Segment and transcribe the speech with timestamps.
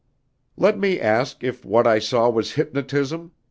[0.57, 3.33] "Let me ask if what I saw was hypnotism?"